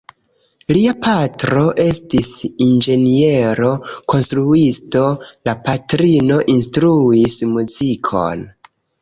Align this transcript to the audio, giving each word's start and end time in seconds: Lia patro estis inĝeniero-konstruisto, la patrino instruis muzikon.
Lia 0.75 0.93
patro 1.01 1.65
estis 1.83 2.31
inĝeniero-konstruisto, 2.67 5.03
la 5.51 5.55
patrino 5.69 6.41
instruis 6.57 7.39
muzikon. 7.55 8.45